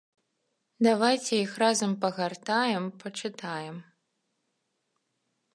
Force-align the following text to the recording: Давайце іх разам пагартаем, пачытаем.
Давайце 0.87 1.33
іх 1.45 1.51
разам 1.65 1.93
пагартаем, 2.05 2.83
пачытаем. 3.05 3.77